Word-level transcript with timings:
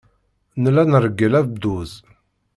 Nella 0.61 0.83
nreggel 0.85 1.33
abduz. 1.39 1.91